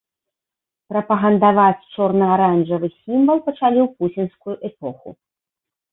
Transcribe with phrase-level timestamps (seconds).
[0.93, 5.09] Прапагандаваць чорна-аранжавы сімвал пачалі ў пуцінскую эпоху.